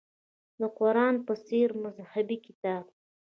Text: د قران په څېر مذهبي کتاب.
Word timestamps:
د 0.59 0.61
قران 0.77 1.15
په 1.27 1.33
څېر 1.45 1.69
مذهبي 1.83 2.37
کتاب. 2.47 2.83